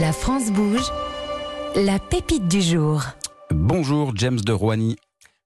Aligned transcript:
La 0.00 0.12
France 0.12 0.50
bouge. 0.50 0.90
La 1.74 1.98
pépite 1.98 2.48
du 2.48 2.62
jour. 2.62 3.02
Bonjour 3.50 4.12
James 4.16 4.40
de 4.40 4.52
Rouany. 4.52 4.96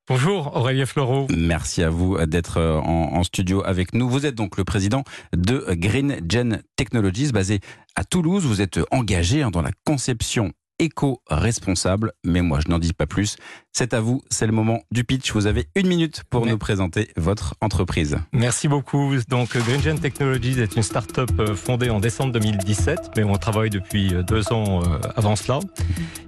Bonjour 0.06 0.54
Aurélien 0.54 0.86
Fleureau. 0.86 1.26
Merci 1.36 1.82
à 1.82 1.90
vous 1.90 2.16
d'être 2.26 2.58
euh, 2.58 2.78
en, 2.78 3.16
en, 3.16 3.24
studio 3.24 3.64
avec 3.64 3.92
nous. 3.92 4.08
Vous 4.08 4.24
êtes 4.24 4.36
donc 4.36 4.56
le 4.56 4.62
président 4.62 5.02
de 5.36 5.64
Green 5.70 6.20
Gen 6.30 6.62
Technologies 6.76 7.32
basé 7.32 7.58
à 7.96 8.04
Toulouse. 8.04 8.44
Vous 8.44 8.60
êtes 8.60 8.78
engagé 8.92 9.42
hein, 9.42 9.50
dans 9.50 9.62
la 9.62 9.72
conception 9.84 10.52
éco-responsable. 10.78 12.12
Mais 12.24 12.42
moi, 12.42 12.60
je 12.64 12.70
n'en 12.70 12.78
dis 12.78 12.92
pas 12.92 13.06
plus. 13.06 13.36
C'est 13.72 13.94
à 13.94 14.00
vous, 14.00 14.22
c'est 14.30 14.46
le 14.46 14.52
moment 14.52 14.80
du 14.90 15.04
pitch. 15.04 15.32
Vous 15.32 15.46
avez 15.46 15.68
une 15.74 15.86
minute 15.86 16.22
pour 16.30 16.46
nous 16.46 16.58
présenter 16.58 17.08
votre 17.16 17.54
entreprise. 17.60 18.18
Merci 18.32 18.68
beaucoup. 18.68 19.14
Donc, 19.28 19.56
GreenGen 19.56 19.98
Technologies 19.98 20.60
est 20.60 20.76
une 20.76 20.82
start-up 20.82 21.30
euh, 21.38 21.54
fondée 21.54 21.90
en 21.90 22.00
décembre 22.00 22.32
2017, 22.32 23.12
mais 23.16 23.24
on 23.24 23.36
travaille 23.36 23.70
depuis 23.70 24.14
euh, 24.14 24.22
deux 24.22 24.52
ans 24.52 24.82
avant 25.16 25.36
cela. 25.36 25.60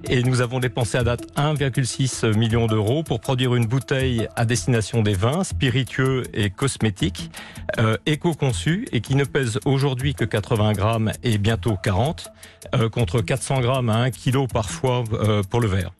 Et 0.05 0.23
nous 0.23 0.41
avons 0.41 0.61
dépensé 0.61 0.97
à 0.97 1.05
date 1.05 1.27
1,6 1.37 2.37
million 2.37 2.66
d'euros 2.66 3.02
pour 3.02 3.20
produire 3.20 3.55
une 3.55 3.66
bouteille 3.66 4.29
à 4.37 4.45
destination 4.45 5.02
des 5.02 5.15
vins, 5.15 5.45
spiritueux 5.45 6.23
et 6.33 6.51
cosmétiques, 6.51 7.30
euh, 7.79 7.97
éco-conçus 8.06 8.87
et 8.92 9.01
qui 9.01 9.15
ne 9.15 9.25
pèse 9.25 9.59
aujourd'hui 9.65 10.15
que 10.15 10.25
80 10.25 10.73
grammes 10.73 11.12
et 11.23 11.37
bientôt 11.39 11.77
40, 11.83 12.30
euh, 12.75 12.89
contre 12.89 13.20
400 13.20 13.61
grammes 13.61 13.91
à 13.91 13.98
1 13.98 14.11
kg 14.11 14.47
parfois 14.53 15.05
euh, 15.12 15.42
pour 15.42 15.61
le 15.61 15.69
verre. 15.69 15.92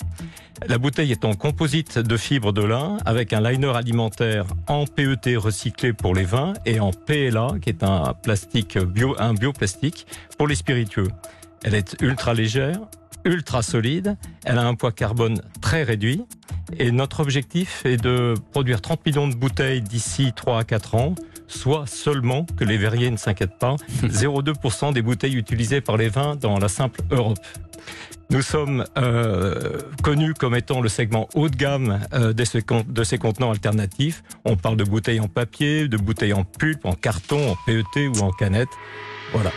La 0.67 0.79
bouteille 0.79 1.13
est 1.13 1.25
en 1.25 1.35
composite 1.35 1.99
de 1.99 2.17
fibres 2.17 2.53
de 2.53 2.63
lin 2.63 2.97
avec 3.05 3.33
un 3.33 3.41
liner 3.41 3.77
alimentaire 3.77 4.47
en 4.67 4.87
PET 4.87 5.37
recyclé 5.37 5.93
pour 5.93 6.15
les 6.15 6.25
vins 6.25 6.55
et 6.67 6.81
en 6.81 6.91
PLA 6.93 7.53
qui 7.63 7.71
est 7.71 7.85
un 7.85 8.15
plastique 8.15 8.77
bio, 8.79 9.15
un 9.19 9.35
bioplastique 9.35 10.07
pour 10.37 10.49
les 10.49 10.57
spiritueux. 10.57 11.09
Elle 11.65 11.75
est 11.75 11.97
ultra 12.01 12.35
légère, 12.35 12.81
ultra 13.25 13.63
solide, 13.63 14.17
elle 14.45 14.59
a 14.59 14.67
un 14.67 14.75
poids 14.75 14.93
carbone 14.93 15.41
très 15.61 15.83
réduit 15.83 16.25
et 16.79 16.93
notre 16.93 17.21
objectif 17.21 17.85
est 17.85 17.97
de 17.97 18.35
produire 18.53 18.81
30 18.81 19.05
millions 19.07 19.29
de 19.29 19.35
bouteilles 19.35 19.83
d'ici 19.83 20.33
3 20.35 20.61
à 20.61 20.65
4 20.65 20.95
ans, 20.95 21.15
soit 21.47 21.87
seulement, 21.87 22.45
que 22.57 22.65
les 22.65 22.77
verriers 22.77 23.11
ne 23.11 23.17
s'inquiètent 23.17 23.59
pas, 23.59 23.77
0,2% 24.03 24.93
des 24.93 25.03
bouteilles 25.03 25.37
utilisées 25.37 25.81
par 25.81 25.97
les 25.97 26.09
vins 26.09 26.37
dans 26.37 26.59
la 26.59 26.69
simple 26.69 27.01
Europe. 27.11 27.39
Nous 28.31 28.43
sommes 28.43 28.85
euh, 28.99 29.79
connus 30.03 30.35
comme 30.35 30.55
étant 30.55 30.83
le 30.83 30.91
segment 30.91 31.29
haut 31.35 31.49
de 31.49 31.57
gamme 31.57 32.01
euh, 32.13 32.35
de, 32.35 32.45
ces 32.45 32.63
de 32.63 33.05
ces 33.05 33.17
contenants 33.17 33.51
alternatifs. 33.51 34.23
On 34.45 34.57
parle 34.57 34.77
de 34.77 34.85
bouteilles 34.85 35.21
en 35.21 35.29
papier, 35.29 35.89
de 35.89 35.97
bouteilles 35.97 36.35
en 36.35 36.45
pulpe, 36.45 36.85
en 36.85 36.93
carton, 36.93 37.53
en 37.53 37.57
PET 37.65 38.09
ou 38.09 38.21
en 38.21 38.31
canette. 38.31 38.69
Voilà. 39.33 39.51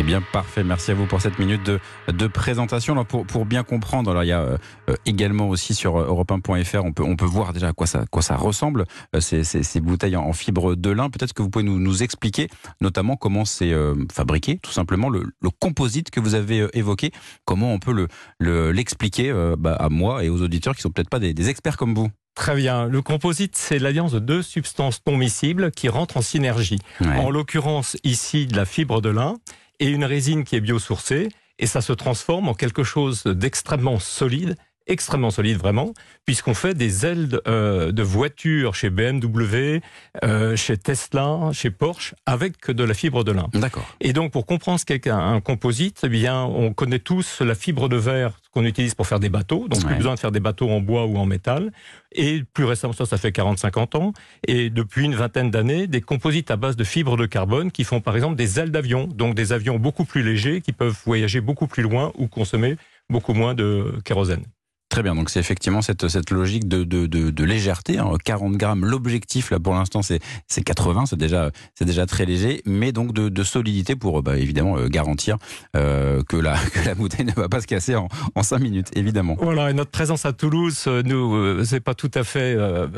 Eh 0.00 0.02
bien, 0.02 0.22
parfait. 0.22 0.64
Merci 0.64 0.92
à 0.92 0.94
vous 0.94 1.04
pour 1.04 1.20
cette 1.20 1.38
minute 1.38 1.62
de, 1.62 1.78
de 2.10 2.26
présentation. 2.26 2.94
Alors, 2.94 3.04
pour, 3.04 3.26
pour 3.26 3.44
bien 3.44 3.62
comprendre, 3.64 4.10
alors, 4.10 4.24
il 4.24 4.28
y 4.28 4.32
a 4.32 4.40
euh, 4.40 4.56
également 5.04 5.50
aussi 5.50 5.74
sur 5.74 6.00
europe1.fr, 6.00 6.82
on 6.82 6.92
peut, 6.94 7.02
on 7.02 7.16
peut 7.16 7.26
voir 7.26 7.52
déjà 7.52 7.68
à 7.68 7.72
quoi 7.74 7.86
ça, 7.86 8.06
quoi 8.10 8.22
ça 8.22 8.34
ressemble, 8.34 8.86
euh, 9.14 9.20
ces, 9.20 9.44
ces, 9.44 9.62
ces, 9.62 9.78
bouteilles 9.78 10.16
en, 10.16 10.32
fibre 10.32 10.74
de 10.74 10.88
lin. 10.88 11.10
Peut-être 11.10 11.34
que 11.34 11.42
vous 11.42 11.50
pouvez 11.50 11.66
nous, 11.66 11.78
nous 11.78 12.02
expliquer 12.02 12.48
notamment 12.80 13.16
comment 13.16 13.44
c'est 13.44 13.72
euh, 13.72 13.94
fabriqué, 14.10 14.58
tout 14.62 14.70
simplement, 14.70 15.10
le, 15.10 15.34
le, 15.38 15.50
composite 15.50 16.08
que 16.08 16.18
vous 16.18 16.34
avez 16.34 16.60
euh, 16.60 16.70
évoqué. 16.74 17.10
Comment 17.44 17.74
on 17.74 17.78
peut 17.78 18.06
l'expliquer 18.40 19.28
le, 19.28 19.56
bah, 19.56 19.74
à 19.74 19.90
moi 19.90 20.24
et 20.24 20.30
aux 20.30 20.40
auditeurs 20.40 20.74
qui 20.74 20.80
sont 20.80 20.90
peut-être 20.90 21.10
pas 21.10 21.18
des, 21.18 21.34
des 21.34 21.50
experts 21.50 21.76
comme 21.76 21.94
vous 21.94 22.08
Très 22.34 22.56
bien. 22.56 22.86
Le 22.86 23.02
composite, 23.02 23.54
c'est 23.54 23.78
l'alliance 23.78 24.12
de 24.12 24.18
deux 24.18 24.40
substances 24.40 25.02
non 25.06 25.18
miscibles 25.18 25.70
qui 25.70 25.90
rentrent 25.90 26.16
en 26.16 26.22
synergie. 26.22 26.78
Ouais. 27.02 27.08
En 27.08 27.28
l'occurrence, 27.28 27.98
ici, 28.02 28.46
de 28.46 28.56
la 28.56 28.64
fibre 28.64 29.02
de 29.02 29.10
lin 29.10 29.36
et 29.80 29.88
une 29.88 30.04
résine 30.04 30.44
qui 30.44 30.54
est 30.56 30.60
biosourcée, 30.60 31.28
et 31.58 31.66
ça 31.66 31.80
se 31.80 31.92
transforme 31.92 32.48
en 32.48 32.54
quelque 32.54 32.84
chose 32.84 33.24
d'extrêmement 33.24 33.98
solide, 33.98 34.56
extrêmement 34.90 35.30
solide 35.30 35.56
vraiment, 35.56 35.94
puisqu'on 36.26 36.54
fait 36.54 36.74
des 36.74 37.06
ailes 37.06 37.28
de, 37.28 37.42
euh, 37.46 37.92
de 37.92 38.02
voitures 38.02 38.74
chez 38.74 38.90
BMW, 38.90 39.80
euh, 40.24 40.56
chez 40.56 40.76
Tesla, 40.76 41.50
chez 41.52 41.70
Porsche, 41.70 42.14
avec 42.26 42.70
de 42.70 42.84
la 42.84 42.94
fibre 42.94 43.24
de 43.24 43.32
lin. 43.32 43.48
D'accord. 43.54 43.86
Et 44.00 44.12
donc, 44.12 44.32
pour 44.32 44.46
comprendre 44.46 44.80
ce 44.80 44.84
qu'est 44.84 45.08
un 45.08 45.40
composite, 45.40 46.00
eh 46.02 46.08
bien, 46.08 46.42
on 46.42 46.72
connaît 46.72 46.98
tous 46.98 47.40
la 47.40 47.54
fibre 47.54 47.88
de 47.88 47.96
verre 47.96 48.40
qu'on 48.52 48.64
utilise 48.64 48.94
pour 48.94 49.06
faire 49.06 49.20
des 49.20 49.28
bateaux, 49.28 49.68
donc 49.68 49.80
ouais. 49.80 49.86
plus 49.86 49.96
besoin 49.96 50.14
de 50.14 50.18
faire 50.18 50.32
des 50.32 50.40
bateaux 50.40 50.68
en 50.68 50.80
bois 50.80 51.06
ou 51.06 51.16
en 51.16 51.26
métal. 51.26 51.70
Et 52.12 52.42
plus 52.52 52.64
récemment, 52.64 52.92
ça, 52.92 53.06
ça 53.06 53.16
fait 53.16 53.30
40-50 53.30 53.96
ans. 53.96 54.12
Et 54.46 54.70
depuis 54.70 55.04
une 55.04 55.14
vingtaine 55.14 55.50
d'années, 55.50 55.86
des 55.86 56.00
composites 56.00 56.50
à 56.50 56.56
base 56.56 56.76
de 56.76 56.84
fibres 56.84 57.16
de 57.16 57.26
carbone 57.26 57.70
qui 57.70 57.84
font 57.84 58.00
par 58.00 58.16
exemple 58.16 58.34
des 58.34 58.58
ailes 58.58 58.72
d'avion, 58.72 59.06
donc 59.06 59.34
des 59.34 59.52
avions 59.52 59.78
beaucoup 59.78 60.04
plus 60.04 60.24
légers 60.24 60.60
qui 60.60 60.72
peuvent 60.72 60.96
voyager 61.06 61.40
beaucoup 61.40 61.68
plus 61.68 61.84
loin 61.84 62.10
ou 62.16 62.26
consommer 62.26 62.76
beaucoup 63.08 63.34
moins 63.34 63.54
de 63.54 63.94
kérosène. 64.04 64.44
Très 64.90 65.04
bien, 65.04 65.14
donc 65.14 65.30
c'est 65.30 65.38
effectivement 65.38 65.82
cette, 65.82 66.08
cette 66.08 66.30
logique 66.32 66.66
de, 66.66 66.82
de, 66.82 67.06
de, 67.06 67.30
de 67.30 67.44
légèreté. 67.44 67.98
Hein. 67.98 68.10
40 68.24 68.54
grammes, 68.54 68.84
l'objectif 68.84 69.52
là 69.52 69.60
pour 69.60 69.72
l'instant 69.72 70.02
c'est 70.02 70.20
80, 70.64 71.06
c'est 71.06 71.16
déjà 71.16 71.52
déjà 71.80 72.06
très 72.06 72.26
léger, 72.26 72.60
mais 72.66 72.90
donc 72.90 73.12
de, 73.12 73.28
de 73.28 73.44
solidité 73.44 73.94
pour 73.94 74.20
bah, 74.24 74.36
évidemment 74.36 74.76
euh, 74.78 74.88
garantir 74.88 75.36
euh, 75.76 76.24
que 76.24 76.36
la 76.36 76.56
que 76.74 76.84
la 76.84 76.96
bouteille 76.96 77.24
ne 77.24 77.32
va 77.32 77.48
pas 77.48 77.60
se 77.60 77.68
casser 77.68 77.94
en, 77.94 78.08
en 78.34 78.42
5 78.42 78.58
minutes, 78.58 78.88
évidemment. 78.96 79.36
Voilà, 79.40 79.70
et 79.70 79.74
notre 79.74 79.92
présence 79.92 80.26
à 80.26 80.32
Toulouse, 80.32 80.88
nous 81.04 81.36
euh, 81.36 81.62
c'est 81.64 81.78
pas 81.78 81.94
tout 81.94 82.10
à 82.14 82.24
fait 82.24 82.56
euh, 82.58 82.88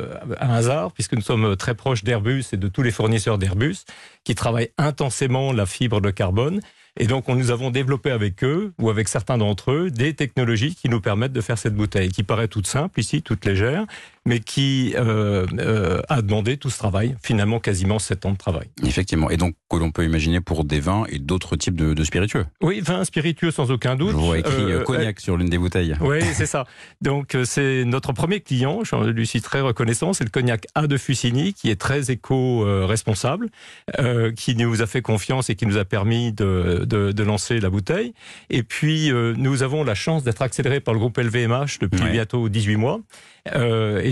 un 0.41 0.51
hasard 0.51 0.93
puisque 0.93 1.13
nous 1.13 1.21
sommes 1.21 1.57
très 1.57 1.75
proches 1.75 2.05
d'Airbus 2.05 2.45
et 2.53 2.57
de 2.57 2.69
tous 2.69 2.83
les 2.83 2.91
fournisseurs 2.91 3.37
d'Airbus 3.37 3.85
qui 4.25 4.35
travaillent 4.35 4.71
intensément 4.79 5.53
la 5.53 5.67
fibre 5.67 6.01
de 6.01 6.11
carbone. 6.11 6.63
Et 6.99 7.07
donc, 7.07 7.29
on, 7.29 7.35
nous 7.35 7.51
avons 7.51 7.71
développé 7.71 8.11
avec 8.11 8.45
eux, 8.45 8.75
ou 8.79 8.91
avec 8.91 9.09
certains 9.09 9.39
d'entre 9.39 9.73
eux, 9.73 9.91
des 9.91 10.15
technologies 10.15 10.75
qui 10.75 10.91
nous 10.91 11.01
permettent 11.01 11.33
de 11.33 11.41
faire 11.41 11.57
cette 11.57 11.75
bouteille, 11.75 12.11
qui 12.11 12.23
paraît 12.23 12.49
toute 12.49 12.67
simple 12.67 13.01
ici, 13.01 13.23
toute 13.23 13.45
légère, 13.47 13.87
mais 14.25 14.39
qui 14.39 14.95
euh, 14.97 15.47
euh, 15.59 16.01
a 16.09 16.23
demandé 16.23 16.57
tout 16.57 16.71
ce 16.71 16.79
travail, 16.79 17.17
finalement 17.23 17.59
quasiment 17.59 17.99
7 17.99 18.27
ans 18.27 18.33
de 18.33 18.37
travail. 18.37 18.69
Effectivement, 18.85 19.31
et 19.31 19.37
donc 19.37 19.55
que 19.69 19.77
l'on 19.77 19.91
peut 19.91 20.05
imaginer 20.05 20.41
pour 20.41 20.65
des 20.65 20.81
vins 20.81 21.05
et 21.09 21.19
d'autres 21.19 21.57
types 21.57 21.75
de, 21.75 21.93
de, 21.93 22.05
spiritueux. 22.05 22.47
Oui, 22.63 22.81
vins 22.81 23.05
spiritueux 23.05 23.51
sans 23.51 23.71
aucun 23.71 23.97
doute. 23.97 24.11
Je 24.11 24.17
vois 24.17 24.39
écrit 24.39 24.63
euh, 24.63 24.85
cognac 24.85 25.19
sur 25.19 25.37
l'une 25.37 25.49
des 25.49 25.59
bouteilles. 25.59 25.97
Oui, 26.01 26.21
c'est 26.35 26.47
ça. 26.47 26.67
Donc 27.01 27.37
c'est 27.45 27.85
notre 27.85 28.13
premier 28.13 28.41
client, 28.41 28.85
je 28.85 29.11
lui 29.11 29.27
suis 29.27 29.41
très 29.41 29.61
reconnaissant, 29.61 30.13
c'est 30.13 30.25
le 30.25 30.31
cognac 30.31 30.67
A 30.75 30.87
de 30.87 30.97
Fussigny, 30.97 31.53
qui 31.53 31.71
est 31.71 31.81
très 31.81 32.11
éco-responsable, 32.11 33.49
qui 34.37 34.55
nous 34.55 34.83
a 34.83 34.87
fait 34.87 35.03
confiance 35.03 35.51
et 35.51 35.57
qui 35.57 35.67
nous 35.67 35.79
a 35.79 35.85
permis 35.85 36.33
de, 36.33 36.85
de, 36.87 37.13
de 37.13 37.23
lancer 37.23 37.59
la 37.59 37.71
bouteille. 37.71 38.15
Et 38.51 38.63
puis 38.63 39.11
nous 39.13 39.63
avons 39.63 39.83
la 39.83 39.95
chance 39.95 40.23
d'être 40.23 40.43
accélérés 40.43 40.81
par 40.81 40.95
le 40.95 41.01
groupe 41.01 41.19
LVMH 41.19 41.79
depuis 41.81 42.03
ouais. 42.03 42.13
bientôt 42.13 42.49
18 42.49 42.77
mois. 42.77 43.01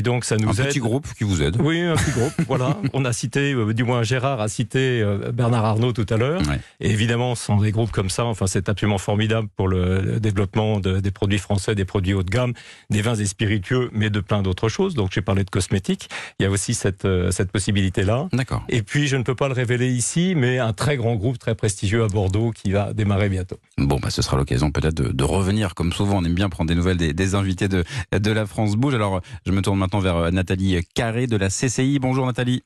Et 0.00 0.03
donc 0.03 0.25
ça 0.25 0.38
nous 0.38 0.49
un 0.49 0.53
aide. 0.53 0.61
Un 0.61 0.65
petit 0.65 0.78
groupe 0.78 1.06
qui 1.12 1.25
vous 1.25 1.43
aide. 1.43 1.59
Oui, 1.61 1.83
un 1.83 1.94
petit 1.94 2.12
groupe. 2.12 2.33
voilà. 2.49 2.78
On 2.94 3.05
a 3.05 3.12
cité, 3.12 3.53
euh, 3.53 3.75
du 3.75 3.84
moins 3.84 4.03
Gérard 4.03 4.41
a 4.41 4.49
cité 4.49 5.03
euh, 5.03 5.31
Bernard 5.31 5.66
Arnault 5.66 5.93
tout 5.93 6.06
à 6.09 6.16
l'heure. 6.16 6.41
Ouais. 6.49 6.59
Et 6.81 6.91
évidemment, 6.91 7.34
sans 7.34 7.59
des 7.61 7.71
groupes 7.71 7.91
comme 7.91 8.09
ça, 8.09 8.25
enfin 8.25 8.47
c'est 8.47 8.71
absolument 8.71 8.97
formidable 8.97 9.49
pour 9.56 9.69
le, 9.69 10.00
le 10.00 10.19
développement 10.19 10.81
de, 10.81 11.00
des 11.00 11.11
produits 11.11 11.38
français, 11.38 11.75
des 11.75 11.84
produits 11.84 12.15
haut 12.15 12.22
de 12.22 12.31
gamme, 12.31 12.55
des 12.88 13.03
vins 13.03 13.15
et 13.15 13.27
spiritueux, 13.27 13.91
mais 13.93 14.09
de 14.09 14.21
plein 14.21 14.41
d'autres 14.41 14.71
choses. 14.71 14.94
Donc 14.94 15.11
j'ai 15.12 15.21
parlé 15.21 15.44
de 15.44 15.50
cosmétiques. 15.50 16.09
Il 16.38 16.44
y 16.44 16.47
a 16.47 16.50
aussi 16.50 16.72
cette 16.72 17.05
euh, 17.05 17.31
cette 17.31 17.53
possibilité 17.53 18.03
là. 18.03 18.27
D'accord. 18.32 18.65
Et 18.71 18.81
puis 18.81 19.06
je 19.06 19.17
ne 19.19 19.22
peux 19.22 19.34
pas 19.34 19.49
le 19.49 19.55
révéler 19.55 19.91
ici, 19.91 20.32
mais 20.34 20.59
un 20.61 20.72
très 20.72 20.97
grand 20.97 21.15
groupe 21.15 21.38
très 21.38 21.55
prestigieux 21.55 22.05
à 22.05 22.09
Bordeaux 22.09 22.53
qui 22.53 22.72
va 22.72 22.94
démarrer 22.94 23.28
bientôt. 23.28 23.59
Bon, 23.77 23.99
bah 24.00 24.09
ce 24.09 24.22
sera 24.22 24.38
l'occasion 24.38 24.71
peut-être 24.71 24.94
de, 24.94 25.12
de, 25.12 25.25
revenir. 25.25 25.75
Comme 25.75 25.93
souvent, 25.93 26.17
on 26.21 26.25
aime 26.25 26.32
bien 26.32 26.49
prendre 26.49 26.69
des 26.69 26.75
nouvelles 26.75 26.97
des, 26.97 27.12
des 27.12 27.34
invités 27.34 27.69
de 27.69 27.84
de 28.12 28.31
la 28.31 28.47
France 28.47 28.77
Bouge. 28.77 28.94
Alors 28.94 29.21
je 29.44 29.53
me 29.53 29.61
tourne 29.61 29.78
maintenant 29.78 29.89
vers 29.98 30.16
euh, 30.16 30.30
Nathalie 30.30 30.78
Carré 30.94 31.26
de 31.26 31.36
la 31.36 31.48
CCI. 31.48 31.98
Bonjour 31.98 32.26
Nathalie. 32.26 32.62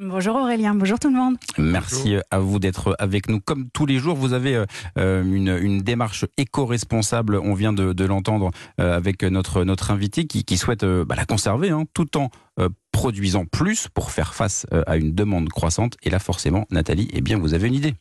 Bonjour 0.00 0.36
Aurélien, 0.36 0.76
bonjour 0.76 1.00
tout 1.00 1.08
le 1.08 1.16
monde. 1.16 1.36
Merci 1.58 2.10
bonjour. 2.10 2.22
à 2.30 2.38
vous 2.38 2.60
d'être 2.60 2.94
avec 3.00 3.28
nous. 3.28 3.40
Comme 3.40 3.68
tous 3.68 3.84
les 3.84 3.98
jours, 3.98 4.14
vous 4.14 4.32
avez 4.32 4.64
euh, 4.96 5.24
une, 5.24 5.48
une, 5.48 5.80
démarche 5.82 6.24
éco-responsable, 6.36 7.36
on 7.36 7.52
vient 7.52 7.72
de, 7.72 7.92
de 7.92 8.04
l'entendre 8.04 8.52
euh, 8.80 8.96
avec 8.96 9.24
notre, 9.24 9.64
notre 9.64 9.90
invité 9.90 10.24
qui, 10.26 10.44
qui 10.44 10.56
souhaite 10.56 10.84
euh, 10.84 11.04
bah, 11.04 11.16
la 11.16 11.24
conserver 11.24 11.70
hein, 11.70 11.82
tout 11.94 12.16
en 12.16 12.30
euh, 12.60 12.68
produisant 12.92 13.44
plus 13.44 13.88
pour 13.88 14.12
faire 14.12 14.34
face 14.34 14.66
euh, 14.72 14.84
à 14.86 14.98
une 14.98 15.16
demande 15.16 15.48
croissante. 15.48 15.96
Et 16.04 16.10
là, 16.10 16.20
forcément, 16.20 16.64
Nathalie, 16.70 17.08
eh 17.12 17.20
bien, 17.20 17.36
vous 17.36 17.54
avez 17.54 17.66
une 17.66 17.74
idée. 17.74 17.94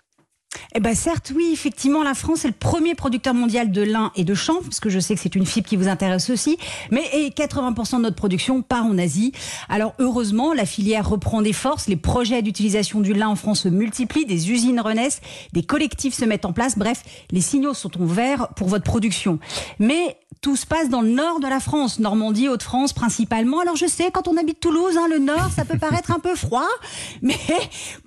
Eh 0.75 0.79
ben 0.79 0.95
certes, 0.95 1.31
oui, 1.35 1.49
effectivement, 1.51 2.03
la 2.03 2.13
France 2.13 2.45
est 2.45 2.49
le 2.49 2.53
premier 2.53 2.95
producteur 2.95 3.33
mondial 3.33 3.71
de 3.71 3.81
lin 3.81 4.11
et 4.15 4.23
de 4.23 4.33
chanvre, 4.33 4.63
parce 4.63 4.79
que 4.79 4.89
je 4.89 4.99
sais 4.99 5.15
que 5.15 5.21
c'est 5.21 5.35
une 5.35 5.45
fibre 5.45 5.67
qui 5.67 5.75
vous 5.75 5.88
intéresse 5.88 6.29
aussi. 6.29 6.57
Mais 6.91 7.03
et 7.13 7.29
80% 7.29 7.97
de 7.97 8.01
notre 8.03 8.15
production 8.15 8.61
part 8.61 8.85
en 8.85 8.97
Asie. 8.97 9.31
Alors 9.69 9.94
heureusement, 9.99 10.53
la 10.53 10.65
filière 10.65 11.09
reprend 11.09 11.41
des 11.41 11.53
forces. 11.53 11.88
Les 11.88 11.95
projets 11.95 12.41
d'utilisation 12.41 12.99
du 12.99 13.13
lin 13.13 13.27
en 13.27 13.35
France 13.35 13.61
se 13.61 13.69
multiplient, 13.69 14.25
des 14.25 14.51
usines 14.51 14.79
renaissent, 14.79 15.21
des 15.53 15.63
collectifs 15.63 16.13
se 16.13 16.25
mettent 16.25 16.45
en 16.45 16.53
place. 16.53 16.77
Bref, 16.77 17.03
les 17.31 17.41
signaux 17.41 17.73
sont 17.73 17.99
au 18.01 18.05
vert 18.05 18.49
pour 18.55 18.67
votre 18.67 18.83
production. 18.83 19.39
Mais 19.79 20.17
tout 20.42 20.56
se 20.56 20.66
passe 20.66 20.89
dans 20.89 21.01
le 21.01 21.10
nord 21.10 21.39
de 21.39 21.48
la 21.48 21.60
France, 21.60 22.00
Normandie, 22.00 22.48
Haute-France 22.48 22.94
principalement. 22.94 23.60
Alors 23.60 23.75
je 23.75 23.86
sais, 23.86 24.12
quand 24.12 24.28
on 24.28 24.38
habite 24.38 24.60
Toulouse, 24.60 24.98
hein, 24.98 25.07
le 25.10 25.19
nord, 25.19 25.50
ça 25.56 25.66
peut 25.66 25.78
paraître 25.78 26.12
un 26.12 26.19
peu 26.19 26.36
froid, 26.36 26.68
mais 27.22 27.38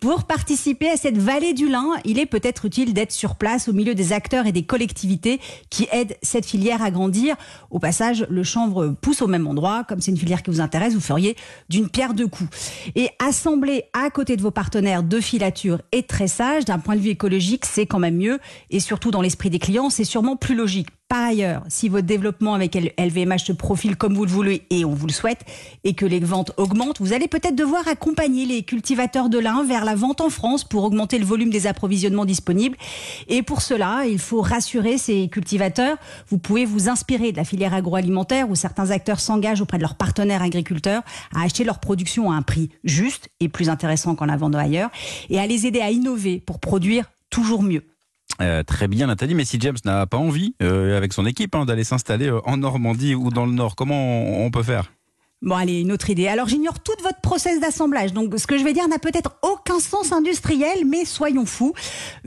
pour 0.00 0.25
participer 0.25 0.91
à 0.91 0.97
cette 0.97 1.19
vallée 1.19 1.53
du 1.53 1.69
lin, 1.69 1.91
il 2.05 2.19
est 2.19 2.27
peut-être 2.27 2.65
utile 2.65 2.94
d'être 2.94 3.12
sur 3.12 3.37
place 3.37 3.69
au 3.69 3.73
milieu 3.73 3.94
des 3.94 4.12
acteurs 4.12 4.47
et 4.47 4.53
des 4.53 4.62
collectivités 4.62 5.41
qui 5.71 5.88
aident 5.93 6.17
cette 6.23 6.47
filière 6.47 6.82
à 6.82 6.91
grandir. 6.91 7.37
Au 7.71 7.79
passage, 7.79 8.27
le 8.29 8.43
chanvre 8.43 8.94
pousse 9.00 9.23
au 9.23 9.26
même 9.26 9.47
endroit. 9.47 9.85
Comme 9.85 10.00
c'est 10.00 10.11
une 10.11 10.17
filière 10.17 10.43
qui 10.43 10.50
vous 10.50 10.61
intéresse, 10.61 10.94
vous 10.94 11.00
feriez 11.00 11.37
d'une 11.69 11.88
pierre 11.88 12.15
deux 12.15 12.26
coups. 12.26 12.50
Et 12.94 13.11
assembler 13.19 13.85
à 13.93 14.11
côté 14.11 14.37
de 14.37 14.43
vos 14.43 14.50
partenaires 14.50 15.03
de 15.03 15.21
filature 15.21 15.81
et 15.93 16.03
de 16.03 16.06
tressage, 16.06 16.65
d'un 16.65 16.79
point 16.79 16.97
de 16.97 17.00
vue 17.00 17.11
écologique, 17.11 17.65
c'est 17.67 17.87
quand 17.87 17.99
même 17.99 18.17
mieux. 18.17 18.38
Et 18.71 18.81
surtout 18.81 19.11
dans 19.11 19.23
l'esprit 19.23 19.50
des 19.50 19.59
clients, 19.59 19.91
c'est 19.91 20.05
sûrement 20.05 20.37
plus 20.37 20.55
logique. 20.55 20.88
Par 21.11 21.25
ailleurs, 21.25 21.65
si 21.67 21.89
votre 21.89 22.07
développement 22.07 22.55
avec 22.55 22.77
LVMH 22.77 23.39
se 23.39 23.53
profile 23.53 23.97
comme 23.97 24.15
vous 24.15 24.25
le 24.25 24.31
voulez 24.31 24.62
et 24.71 24.85
on 24.85 24.95
vous 24.95 25.09
le 25.09 25.12
souhaite, 25.12 25.41
et 25.83 25.95
que 25.95 26.07
les 26.07 26.21
ventes 26.21 26.53
augmentent, 26.57 27.01
vous 27.01 27.12
allez 27.12 27.27
peut-être 27.27 27.57
devoir 27.57 27.89
accompagner 27.89 28.47
les 28.47 28.62
cultivateurs 28.62 29.29
de 29.29 29.41
lin 29.41 29.65
vers 29.65 29.85
la 29.85 29.97
vente 29.97 30.21
en 30.21 30.31
France 30.31 30.62
pour 30.62 30.85
augmenter 30.85 31.19
le 31.19 31.25
volume 31.25 31.51
des 31.51 31.67
approvisionnements 31.67 32.27
disponibles. 32.27 32.77
Et 33.27 33.43
pour 33.43 33.61
cela, 33.61 34.05
il 34.07 34.21
faut 34.21 34.41
rassurer 34.41 34.99
ces 34.99 35.29
cultivateurs. 35.29 35.97
Vous 36.29 36.39
pouvez 36.39 36.65
vous 36.65 36.89
inspirer 36.89 37.33
de 37.33 37.39
la 37.39 37.45
filière 37.45 37.75
agroalimentaire 37.75 38.49
où 38.49 38.55
certains 38.55 38.93
acteurs 38.93 39.19
s'engagent 39.19 39.62
auprès 39.62 39.79
de 39.79 39.83
leurs 39.83 39.97
partenaires 39.97 40.43
agriculteurs 40.43 41.03
à 41.35 41.43
acheter 41.43 41.65
leur 41.65 41.81
production 41.81 42.31
à 42.31 42.37
un 42.37 42.43
prix 42.43 42.71
juste 42.85 43.31
et 43.41 43.49
plus 43.49 43.69
intéressant 43.69 44.15
qu'en 44.15 44.27
la 44.27 44.37
vendant 44.37 44.61
ailleurs 44.61 44.91
et 45.29 45.41
à 45.41 45.47
les 45.49 45.67
aider 45.67 45.81
à 45.81 45.91
innover 45.91 46.39
pour 46.39 46.61
produire 46.61 47.11
toujours 47.31 47.65
mieux. 47.65 47.83
Euh, 48.41 48.62
très 48.62 48.88
bien, 48.88 49.06
Nathalie. 49.06 49.35
Mais 49.35 49.44
si 49.44 49.59
James 49.61 49.77
n'a 49.85 50.06
pas 50.06 50.17
envie, 50.17 50.55
euh, 50.62 50.97
avec 50.97 51.12
son 51.12 51.27
équipe, 51.27 51.55
hein, 51.55 51.65
d'aller 51.65 51.85
s'installer 51.85 52.29
euh, 52.29 52.41
en 52.44 52.56
Normandie 52.56 53.15
ou 53.15 53.31
dans 53.31 53.47
le 53.47 53.53
Nord, 53.53 53.77
comment 53.77 54.44
on 54.44 54.50
peut 54.50 54.62
faire? 54.62 54.93
Bon, 55.42 55.54
allez, 55.54 55.81
une 55.81 55.90
autre 55.90 56.10
idée. 56.10 56.28
Alors, 56.28 56.48
j'ignore 56.48 56.81
toute 56.81 57.00
votre 57.00 57.22
process 57.22 57.60
d'assemblage. 57.60 58.12
Donc, 58.12 58.31
ce 58.38 58.46
que 58.46 58.58
je 58.58 58.64
vais 58.64 58.75
dire 58.75 58.87
n'a 58.88 58.98
peut-être 58.98 59.37
aucun 59.40 59.81
sens 59.81 60.12
industriel, 60.12 60.84
mais 60.87 61.06
soyons 61.06 61.46
fous. 61.46 61.72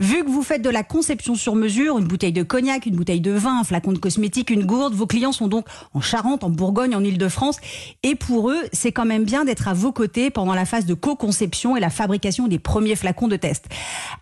Vu 0.00 0.24
que 0.24 0.28
vous 0.28 0.42
faites 0.42 0.62
de 0.62 0.68
la 0.68 0.82
conception 0.82 1.36
sur 1.36 1.54
mesure, 1.54 1.96
une 1.98 2.08
bouteille 2.08 2.32
de 2.32 2.42
cognac, 2.42 2.86
une 2.86 2.96
bouteille 2.96 3.20
de 3.20 3.30
vin, 3.30 3.60
un 3.60 3.62
flacon 3.62 3.92
de 3.92 3.98
cosmétique, 3.98 4.50
une 4.50 4.66
gourde, 4.66 4.94
vos 4.94 5.06
clients 5.06 5.30
sont 5.30 5.46
donc 5.46 5.64
en 5.92 6.00
Charente, 6.00 6.42
en 6.42 6.50
Bourgogne, 6.50 6.96
en 6.96 7.04
Ile-de-France. 7.04 7.58
Et 8.02 8.16
pour 8.16 8.50
eux, 8.50 8.60
c'est 8.72 8.90
quand 8.90 9.04
même 9.04 9.22
bien 9.22 9.44
d'être 9.44 9.68
à 9.68 9.74
vos 9.74 9.92
côtés 9.92 10.30
pendant 10.30 10.54
la 10.54 10.64
phase 10.64 10.84
de 10.84 10.94
co-conception 10.94 11.76
et 11.76 11.80
la 11.80 11.90
fabrication 11.90 12.48
des 12.48 12.58
premiers 12.58 12.96
flacons 12.96 13.28
de 13.28 13.36
test. 13.36 13.66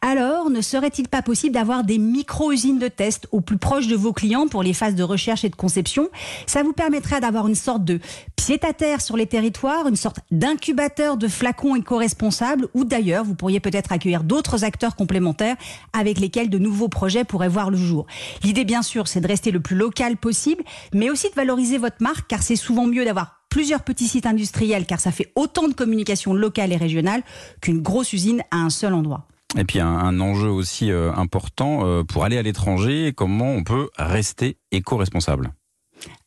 Alors, 0.02 0.50
ne 0.50 0.60
serait-il 0.60 1.08
pas 1.08 1.22
possible 1.22 1.54
d'avoir 1.54 1.84
des 1.84 1.96
micro-usines 1.96 2.78
de 2.78 2.88
test 2.88 3.26
au 3.32 3.40
plus 3.40 3.56
proche 3.56 3.86
de 3.86 3.96
vos 3.96 4.12
clients 4.12 4.48
pour 4.48 4.62
les 4.62 4.74
phases 4.74 4.96
de 4.96 5.02
recherche 5.02 5.46
et 5.46 5.48
de 5.48 5.56
conception? 5.56 6.10
Ça 6.46 6.62
vous 6.62 6.74
permettrait 6.74 7.20
d'avoir 7.22 7.48
une 7.48 7.54
sorte 7.54 7.86
de 7.86 7.98
pied 8.36 8.58
à 8.62 8.74
sur 8.98 9.16
les 9.16 9.26
territoires, 9.26 9.86
une 9.86 9.96
sorte 9.96 10.20
d'incubateur 10.32 11.16
de 11.16 11.28
flacons 11.28 11.76
éco-responsables, 11.76 12.66
ou 12.74 12.84
d'ailleurs, 12.84 13.24
vous 13.24 13.36
pourriez 13.36 13.60
peut-être 13.60 13.92
accueillir 13.92 14.24
d'autres 14.24 14.64
acteurs 14.64 14.96
complémentaires 14.96 15.54
avec 15.92 16.18
lesquels 16.18 16.50
de 16.50 16.58
nouveaux 16.58 16.88
projets 16.88 17.22
pourraient 17.24 17.48
voir 17.48 17.70
le 17.70 17.76
jour. 17.76 18.06
L'idée, 18.42 18.64
bien 18.64 18.82
sûr, 18.82 19.06
c'est 19.06 19.20
de 19.20 19.28
rester 19.28 19.52
le 19.52 19.60
plus 19.60 19.76
local 19.76 20.16
possible, 20.16 20.64
mais 20.92 21.10
aussi 21.10 21.30
de 21.30 21.34
valoriser 21.34 21.78
votre 21.78 21.98
marque, 22.00 22.26
car 22.26 22.42
c'est 22.42 22.56
souvent 22.56 22.86
mieux 22.86 23.04
d'avoir 23.04 23.44
plusieurs 23.50 23.82
petits 23.82 24.08
sites 24.08 24.26
industriels, 24.26 24.84
car 24.84 24.98
ça 24.98 25.12
fait 25.12 25.30
autant 25.36 25.68
de 25.68 25.74
communication 25.74 26.34
locale 26.34 26.72
et 26.72 26.76
régionale 26.76 27.22
qu'une 27.60 27.82
grosse 27.82 28.12
usine 28.12 28.42
à 28.50 28.56
un 28.56 28.70
seul 28.70 28.94
endroit. 28.94 29.28
Et 29.56 29.64
puis 29.64 29.78
un, 29.78 30.18
enjeu 30.18 30.48
aussi 30.48 30.90
euh, 30.90 31.12
important 31.12 31.86
euh, 31.86 32.02
pour 32.02 32.24
aller 32.24 32.38
à 32.38 32.42
l'étranger, 32.42 33.12
comment 33.14 33.52
on 33.52 33.62
peut 33.62 33.90
rester 33.96 34.56
éco-responsable? 34.72 35.52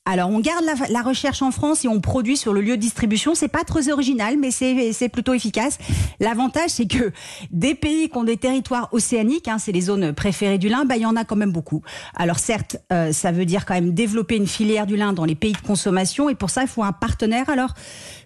Alors, 0.08 0.30
on 0.30 0.40
garde 0.40 0.64
la, 0.90 1.02
recherche 1.02 1.42
en 1.42 1.50
France 1.50 1.84
et 1.84 1.88
on 1.88 2.00
produit 2.00 2.38
sur 2.38 2.54
le 2.54 2.62
lieu 2.62 2.78
de 2.78 2.82
distribution. 2.82 3.34
C'est 3.34 3.48
pas 3.48 3.64
très 3.64 3.90
original, 3.90 4.38
mais 4.40 4.52
c'est 4.52 5.10
plutôt 5.10 5.34
efficace. 5.34 5.80
L'avantage, 6.20 6.70
c'est 6.70 6.86
que 6.86 7.12
des 7.50 7.74
pays 7.74 8.10
qui 8.10 8.18
ont 8.18 8.24
des 8.24 8.38
territoires 8.38 8.90
océaniques, 8.92 9.48
hein, 9.48 9.58
c'est 9.58 9.72
les 9.72 9.82
zones 9.82 10.14
préférées 10.14 10.60
du 10.60 10.70
lin, 10.70 10.86
bah, 10.86 10.96
il 10.96 11.02
y 11.02 11.06
en 11.08 11.16
a 11.16 11.26
quand 11.26 11.36
même 11.36 11.52
beaucoup. 11.52 11.82
Alors, 12.16 12.38
certes, 12.38 12.78
euh, 12.94 13.12
ça 13.12 13.32
veut 13.32 13.46
dire 13.46 13.66
quand 13.66 13.74
même 13.74 13.96
développer 13.96 14.36
une 14.36 14.46
filière 14.46 14.86
du 14.86 14.96
lin 14.96 15.12
dans 15.12 15.26
les 15.26 15.34
pays 15.34 15.54
de 15.54 15.58
consommation, 15.58 16.30
et 16.30 16.36
pour 16.36 16.52
ça, 16.52 16.62
il 16.62 16.68
faut 16.68 16.84
un 16.84 16.92
partenaire. 16.92 17.50
Alors, 17.50 17.74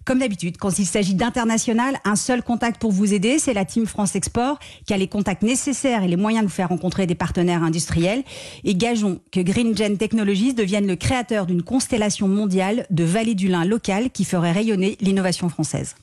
comme 0.10 0.20
d'habitude, 0.20 0.58
quand 0.58 0.80
il 0.80 0.86
s'agit 0.86 1.14
d'international, 1.14 1.98
un 2.04 2.16
seul 2.16 2.42
contact 2.42 2.82
pour 2.82 2.92
vous 2.92 3.14
aider, 3.14 3.38
c'est 3.38 3.54
la 3.54 3.64
Team 3.64 3.86
France 3.86 4.16
Export 4.16 4.58
qui 4.86 4.94
a 4.94 4.98
les 4.98 5.08
contacts 5.08 5.44
nécessaires 5.44 6.04
et 6.04 6.08
les 6.08 6.16
moyens 6.16 6.44
de 6.44 6.50
vous 6.50 6.56
faire 6.56 6.70
rencontrer 6.70 7.06
des 7.06 7.14
partenaires 7.14 7.62
industriels. 7.62 8.24
Et 8.64 8.74
gageons 8.74 9.20
que 9.32 9.40
Green 9.40 9.78
Gen 9.78 9.98
Technologies 9.98 10.56
devienne 10.56 10.88
le 10.88 10.96
créateur 10.96 11.46
d'une 11.46 11.62
constellation 11.70 12.28
mondiale 12.28 12.88
de 12.90 13.04
vallées 13.04 13.36
du 13.36 13.48
lin 13.48 13.64
local 13.64 14.10
qui 14.10 14.26
ferait 14.26 14.52
rayonner 14.52 14.98
l'innovation 15.02 15.50
française 15.50 15.94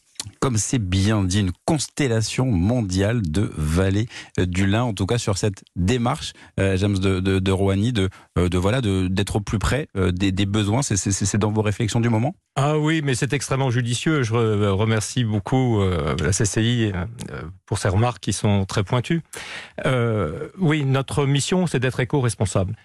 comme 0.40 0.56
c'est 0.56 0.78
bien 0.78 1.24
dit, 1.24 1.40
une 1.40 1.52
constellation 1.64 2.46
mondiale 2.46 3.22
de 3.22 3.50
vallées 3.56 4.06
euh, 4.38 4.46
du 4.46 4.66
lin, 4.66 4.82
en 4.82 4.94
tout 4.94 5.06
cas 5.06 5.18
sur 5.18 5.38
cette 5.38 5.64
démarche, 5.74 6.32
euh, 6.60 6.76
James 6.76 6.98
de, 6.98 7.20
de, 7.20 7.38
de 7.38 7.52
Rouhani, 7.52 7.92
de, 7.92 8.08
euh, 8.38 9.08
d'être 9.08 9.36
au 9.36 9.40
plus 9.40 9.58
près 9.58 9.88
des, 9.94 10.46
besoins. 10.46 10.82
C'est 10.82 11.36
dans 11.36 11.50
vos 11.50 11.62
réflexions 11.62 12.00
du 12.00 12.08
moment? 12.08 12.34
Ah 12.56 12.78
oui, 12.78 13.02
mais 13.04 13.14
c'est 13.14 13.32
extrêmement 13.32 13.70
judicieux. 13.70 14.22
Je 14.22 14.34
remercie 14.34 15.24
beaucoup 15.24 15.82
la 15.82 16.30
CCI 16.30 16.92
pour 17.66 17.78
ses 17.78 17.88
remarques 17.88 18.20
qui 18.20 18.32
sont 18.32 18.64
très 18.64 18.84
pointues. 18.84 19.22
oui, 20.58 20.84
notre 20.84 21.26
mission, 21.26 21.66
c'est 21.66 21.80
d'être 21.80 22.00
éco-responsable. 22.00 22.76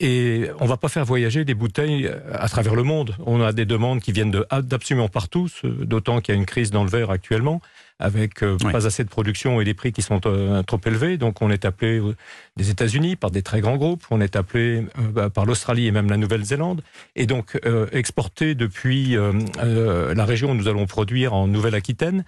Et 0.00 0.50
on 0.58 0.66
va 0.66 0.76
pas 0.76 0.88
faire 0.88 1.04
voyager 1.04 1.44
des 1.44 1.54
bouteilles 1.54 2.10
à 2.32 2.48
travers 2.48 2.74
le 2.74 2.82
monde. 2.82 3.14
On 3.26 3.40
a 3.40 3.52
des 3.52 3.66
demandes 3.66 4.00
qui 4.00 4.12
viennent 4.12 4.32
d'absolument 4.62 5.08
partout, 5.08 5.48
d'autant 5.64 6.20
qu'il 6.20 6.34
y 6.34 6.38
a 6.38 6.40
une 6.40 6.46
crise 6.50 6.70
dans 6.70 6.84
le 6.84 6.90
verre 6.90 7.10
actuellement 7.10 7.60
avec 8.00 8.42
euh, 8.42 8.56
pas 8.56 8.86
assez 8.86 9.04
de 9.04 9.08
production 9.08 9.60
et 9.60 9.64
des 9.64 9.74
prix 9.74 9.92
qui 9.92 10.02
sont 10.02 10.20
euh, 10.26 10.62
trop 10.62 10.80
élevés. 10.86 11.18
Donc 11.18 11.42
on 11.42 11.50
est 11.50 11.64
appelé 11.64 12.00
euh, 12.00 12.16
des 12.56 12.70
États-Unis 12.70 13.14
par 13.14 13.30
des 13.30 13.42
très 13.42 13.60
grands 13.60 13.76
groupes, 13.76 14.04
on 14.10 14.20
est 14.20 14.36
appelé 14.36 14.86
bah, 15.12 15.28
par 15.30 15.44
l'Australie 15.44 15.86
et 15.86 15.92
même 15.92 16.08
la 16.08 16.16
Nouvelle-Zélande. 16.16 16.82
Et 17.14 17.26
donc 17.26 17.58
exporter 17.92 18.54
depuis 18.54 19.16
la 19.16 20.24
région 20.24 20.52
où 20.52 20.54
nous 20.54 20.68
allons 20.68 20.86
produire 20.86 21.34
en 21.34 21.46
Nouvelle-Aquitaine, 21.46 22.24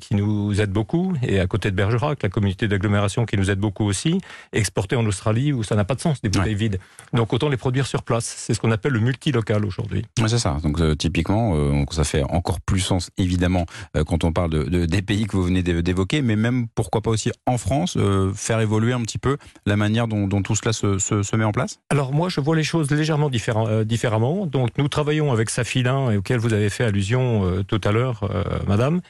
qui 0.00 0.14
nous 0.14 0.60
aide 0.60 0.70
beaucoup, 0.70 1.14
et 1.22 1.40
à 1.40 1.46
côté 1.46 1.70
de 1.70 1.76
Bergerac, 1.76 2.22
la 2.22 2.28
communauté 2.28 2.68
d'agglomération 2.68 3.26
qui 3.26 3.36
nous 3.36 3.50
aide 3.50 3.58
beaucoup 3.58 3.84
aussi, 3.84 4.20
exporter 4.52 4.96
en 4.96 5.06
Australie 5.06 5.52
où 5.52 5.62
ça 5.62 5.74
n'a 5.74 5.84
pas 5.84 5.94
de 5.94 6.00
sens, 6.00 6.20
des 6.20 6.28
bouteilles 6.28 6.54
vides. 6.54 6.78
Donc 7.12 7.32
autant 7.32 7.48
les 7.48 7.56
produire 7.56 7.86
sur 7.86 8.02
place. 8.02 8.24
C'est 8.38 8.54
ce 8.54 8.60
qu'on 8.60 8.70
appelle 8.70 8.92
le 8.92 9.00
multilocal 9.00 9.64
aujourd'hui. 9.64 10.04
c'est 10.26 10.38
ça. 10.38 10.58
Donc 10.62 10.80
typiquement, 10.98 11.84
ça 11.90 12.04
fait 12.04 12.22
encore 12.22 12.60
plus 12.60 12.80
sens 12.80 13.10
évidemment 13.16 13.66
quand 14.06 14.24
on 14.24 14.32
parle 14.32 14.50
de, 14.50 14.64
de 14.64 14.86
des 14.98 15.02
pays 15.02 15.26
que 15.26 15.36
vous 15.36 15.44
venez 15.44 15.62
d'évoquer, 15.62 16.22
mais 16.22 16.34
même 16.34 16.66
pourquoi 16.74 17.02
pas 17.02 17.10
aussi 17.10 17.30
en 17.46 17.56
France, 17.56 17.96
euh, 17.96 18.32
faire 18.34 18.58
évoluer 18.60 18.92
un 18.92 19.02
petit 19.02 19.18
peu 19.18 19.36
la 19.64 19.76
manière 19.76 20.08
dont, 20.08 20.42
tout 20.42 20.56
cela 20.56 20.72
se, 20.72 21.36
met 21.36 21.44
en 21.44 21.52
place? 21.52 21.78
Alors 21.88 22.12
moi, 22.12 22.28
je 22.28 22.40
vois 22.40 22.56
les 22.56 22.64
choses 22.64 22.90
légèrement 22.90 23.30
euh, 23.30 23.84
différemment. 23.84 24.46
Donc 24.46 24.70
nous 24.76 24.88
travaillons 24.88 25.30
avec 25.30 25.50
Safilin, 25.50 26.18
auquel 26.18 26.38
vous 26.38 26.52
avez 26.52 26.68
fait 26.68 26.82
allusion 26.82 27.44
euh, 27.44 27.62
tout 27.62 27.80
à 27.84 27.92
l'heure, 27.92 28.28
Madame, 28.66 29.00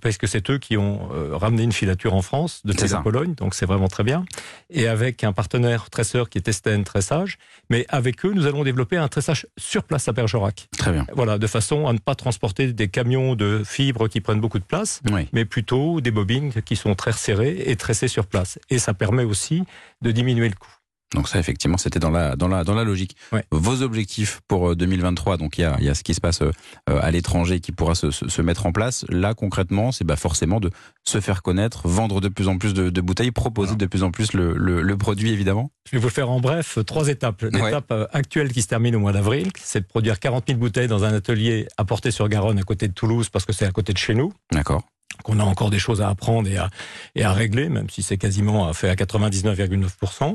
parce 0.00 0.18
que 0.18 0.28
c'est 0.28 0.50
eux 0.50 0.58
qui 0.58 0.76
ont 0.76 1.08
ramené 1.32 1.64
une 1.64 1.72
filature 1.72 2.14
en 2.14 2.22
France 2.22 2.62
depuis 2.64 2.88
la 2.88 3.00
Pologne, 3.00 3.34
donc 3.34 3.54
c'est 3.54 3.66
vraiment 3.66 3.88
très 3.88 4.04
bien. 4.04 4.24
Et 4.70 4.86
avec 4.86 5.24
un 5.24 5.32
partenaire 5.32 5.90
tresseur 5.90 6.28
qui 6.28 6.38
est 6.38 6.46
Esten 6.46 6.84
Tressage, 6.84 7.38
mais 7.70 7.86
avec 7.88 8.24
eux, 8.24 8.32
nous 8.32 8.46
allons 8.46 8.62
développer 8.62 8.96
un 8.96 9.08
tressage 9.08 9.46
sur 9.56 9.82
place 9.82 10.06
à 10.06 10.12
Bergerac. 10.12 10.68
Très 10.78 10.92
bien. 10.92 11.06
Voilà, 11.14 11.38
de 11.38 11.46
façon 11.46 11.88
à 11.88 11.92
ne 11.92 11.98
pas 11.98 12.14
transporter 12.14 12.72
des 12.72 12.88
camions 12.88 13.34
de 13.34 13.62
fibres 13.64 14.08
qui 14.08 14.20
prennent 14.20 14.40
beaucoup 14.40 14.58
de 14.58 14.64
place 14.64 14.91
mais 15.32 15.44
plutôt 15.44 16.00
des 16.00 16.10
bobines 16.10 16.52
qui 16.62 16.76
sont 16.76 16.94
très 16.94 17.12
serrées 17.12 17.62
et 17.66 17.76
tressées 17.76 18.08
sur 18.08 18.26
place. 18.26 18.58
Et 18.70 18.78
ça 18.78 18.94
permet 18.94 19.24
aussi 19.24 19.64
de 20.02 20.10
diminuer 20.10 20.48
le 20.48 20.54
coût. 20.54 20.74
Donc 21.14 21.28
ça, 21.28 21.38
effectivement, 21.38 21.76
c'était 21.76 21.98
dans 21.98 22.10
la, 22.10 22.36
dans, 22.36 22.48
la, 22.48 22.64
dans 22.64 22.74
la 22.74 22.84
logique. 22.84 23.16
Vos 23.50 23.82
objectifs 23.82 24.40
pour 24.48 24.74
2023, 24.74 25.34
euh, 25.34 25.36
donc 25.36 25.58
il 25.58 25.62
y 25.62 25.64
a, 25.64 25.80
y 25.80 25.88
a 25.88 25.94
ce 25.94 26.02
qui 26.02 26.14
se 26.14 26.20
passe 26.20 26.42
euh, 26.42 26.50
à 26.86 27.10
l'étranger 27.10 27.60
qui 27.60 27.72
pourra 27.72 27.94
se, 27.94 28.10
se, 28.10 28.42
mettre 28.42 28.66
en 28.66 28.72
place. 28.72 29.04
Là, 29.08 29.34
concrètement, 29.34 29.92
c'est 29.92 30.04
bah 30.04 30.16
forcément 30.16 30.58
de 30.58 30.70
se 31.04 31.20
faire 31.20 31.42
connaître, 31.42 31.86
vendre 31.86 32.20
de 32.20 32.28
plus 32.28 32.48
en 32.48 32.58
plus 32.58 32.74
de, 32.74 32.90
de 32.90 33.00
bouteilles, 33.00 33.30
proposer 33.30 33.76
de 33.76 33.86
plus 33.86 34.02
en 34.02 34.10
plus 34.10 34.32
le, 34.32 34.54
le, 34.54 34.82
le, 34.82 34.96
produit, 34.96 35.30
évidemment. 35.30 35.70
Je 35.90 35.96
vais 35.96 36.02
vous 36.02 36.08
faire 36.08 36.30
en 36.30 36.40
bref 36.40 36.78
trois 36.86 37.08
étapes. 37.08 37.42
L'étape 37.42 37.90
euh, 37.90 38.06
actuelle 38.12 38.52
qui 38.52 38.62
se 38.62 38.68
termine 38.68 38.96
au 38.96 39.00
mois 39.00 39.12
d'avril, 39.12 39.50
c'est 39.58 39.80
de 39.80 39.86
produire 39.86 40.18
40 40.18 40.44
000 40.48 40.58
bouteilles 40.58 40.88
dans 40.88 41.04
un 41.04 41.12
atelier 41.12 41.68
à 41.76 41.84
Portée-sur-Garonne, 41.84 42.58
à 42.58 42.62
côté 42.62 42.88
de 42.88 42.94
Toulouse, 42.94 43.28
parce 43.28 43.44
que 43.44 43.52
c'est 43.52 43.66
à 43.66 43.70
côté 43.70 43.92
de 43.92 43.98
chez 43.98 44.14
nous. 44.14 44.32
D'accord 44.50 44.82
qu'on 45.22 45.38
a 45.40 45.44
encore 45.44 45.70
des 45.70 45.78
choses 45.78 46.02
à 46.02 46.08
apprendre 46.08 46.48
et 46.48 46.56
à, 46.56 46.70
et 47.14 47.24
à 47.24 47.32
régler, 47.32 47.68
même 47.68 47.88
si 47.90 48.02
c'est 48.02 48.18
quasiment 48.18 48.72
fait 48.72 48.88
à 48.88 48.94
99,9%. 48.94 50.34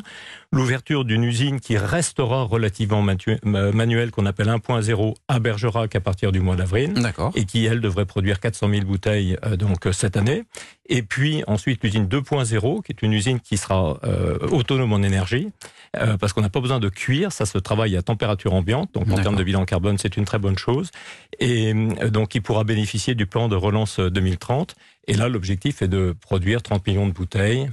L'ouverture 0.51 1.03
d'une 1.03 1.23
usine 1.23 1.59
qui 1.59 1.77
restera 1.77 2.43
relativement 2.43 3.01
manuelle, 3.01 4.11
qu'on 4.11 4.25
appelle 4.25 4.47
1.0 4.47 5.15
à 5.27 5.39
Bergerac 5.39 5.95
à 5.95 5.99
partir 5.99 6.31
du 6.31 6.39
mois 6.39 6.55
d'avril. 6.55 6.93
Et 7.35 7.45
qui, 7.45 7.65
elle, 7.65 7.81
devrait 7.81 8.05
produire 8.05 8.39
400 8.39 8.69
000 8.69 8.85
bouteilles 8.85 9.37
euh, 9.45 9.57
donc 9.57 9.87
euh, 9.87 9.91
cette 9.91 10.15
année. 10.15 10.43
Et 10.89 11.01
puis 11.03 11.43
ensuite 11.47 11.83
l'usine 11.83 12.05
2.0, 12.05 12.81
qui 12.81 12.91
est 12.91 13.01
une 13.01 13.13
usine 13.13 13.39
qui 13.39 13.57
sera 13.57 13.99
euh, 14.03 14.37
autonome 14.49 14.93
en 14.93 15.01
énergie, 15.03 15.49
parce 16.19 16.31
qu'on 16.31 16.41
n'a 16.41 16.49
pas 16.49 16.61
besoin 16.61 16.79
de 16.79 16.89
cuire, 16.89 17.31
ça 17.31 17.45
se 17.45 17.57
travaille 17.57 17.97
à 17.97 18.01
température 18.01 18.53
ambiante, 18.53 18.93
donc 18.93 19.09
en 19.09 19.15
termes 19.15 19.35
de 19.35 19.43
bilan 19.43 19.65
carbone, 19.65 19.97
c'est 19.97 20.15
une 20.15 20.25
très 20.25 20.37
bonne 20.37 20.57
chose. 20.57 20.91
Et 21.39 21.73
donc 22.11 22.29
qui 22.29 22.39
pourra 22.39 22.63
bénéficier 22.63 23.15
du 23.15 23.25
plan 23.25 23.47
de 23.47 23.55
relance 23.55 23.99
2030. 23.99 24.75
Et 25.07 25.13
là, 25.15 25.27
l'objectif 25.27 25.81
est 25.81 25.87
de 25.87 26.15
produire 26.21 26.61
30 26.61 26.85
millions 26.85 27.07
de 27.07 27.13
bouteilles, 27.13 27.69